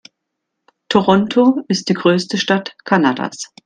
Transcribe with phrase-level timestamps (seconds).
[0.89, 3.53] Toronto ist die größte Stadt Kanadas.